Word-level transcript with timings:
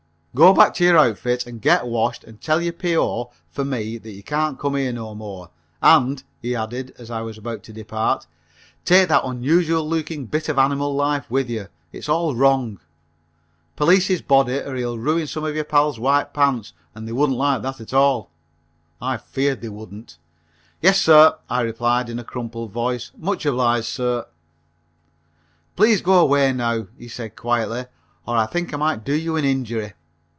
"Go 0.33 0.53
back 0.53 0.73
to 0.75 0.85
your 0.85 0.97
outfit 0.97 1.45
and 1.45 1.61
get 1.61 1.85
washed 1.87 2.23
and 2.23 2.39
tell 2.39 2.61
your 2.61 2.71
P.O. 2.71 3.31
for 3.49 3.65
me 3.65 3.97
that 3.97 4.11
you 4.13 4.23
can't 4.23 4.57
come 4.57 4.75
here 4.75 4.93
no 4.93 5.13
more, 5.13 5.49
and," 5.81 6.23
he 6.41 6.55
added, 6.55 6.93
as 6.97 7.11
I 7.11 7.19
was 7.21 7.37
about 7.37 7.63
to 7.63 7.73
depart, 7.73 8.27
"take 8.85 9.09
that 9.09 9.25
unusual 9.25 9.85
looking 9.85 10.27
bit 10.27 10.47
of 10.47 10.57
animal 10.57 10.95
life 10.95 11.29
with 11.29 11.49
you 11.49 11.67
it's 11.91 12.07
all 12.07 12.33
wrong. 12.33 12.79
Police 13.75 14.07
his 14.07 14.21
body 14.21 14.59
or 14.61 14.75
he'll 14.75 14.97
ruin 14.97 15.27
some 15.27 15.43
of 15.43 15.53
your 15.53 15.65
pals' 15.65 15.99
white 15.99 16.33
pants 16.33 16.71
and 16.95 17.05
they 17.05 17.11
wouldn't 17.11 17.37
like 17.37 17.61
that 17.63 17.81
at 17.81 17.93
all." 17.93 18.29
I 19.01 19.17
feared 19.17 19.59
they 19.59 19.67
wouldn't. 19.67 20.17
"Yes, 20.81 21.01
sir," 21.01 21.35
I 21.49 21.59
replied 21.59 22.09
in 22.09 22.19
a 22.19 22.23
crumpled 22.23 22.71
voice, 22.71 23.11
"Much 23.17 23.45
obliged, 23.45 23.87
sir." 23.87 24.25
"Please 25.75 26.01
go 26.01 26.21
away 26.21 26.53
now," 26.53 26.87
he 26.97 27.09
said 27.09 27.35
quietly, 27.35 27.87
"or 28.25 28.37
I 28.37 28.45
think 28.45 28.73
I 28.73 28.77
might 28.77 29.03
do 29.03 29.13
you 29.13 29.35
an 29.35 29.43
injury." 29.43 29.91